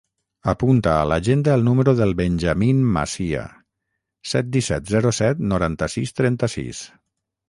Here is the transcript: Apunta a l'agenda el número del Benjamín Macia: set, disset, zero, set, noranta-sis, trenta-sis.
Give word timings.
Apunta 0.51 0.91
a 0.99 1.03
l'agenda 1.09 1.51
el 1.57 1.65
número 1.65 1.93
del 1.99 2.13
Benjamín 2.21 2.79
Macia: 2.95 3.43
set, 4.31 4.49
disset, 4.57 4.87
zero, 4.95 5.13
set, 5.19 5.45
noranta-sis, 5.53 6.15
trenta-sis. 6.21 6.81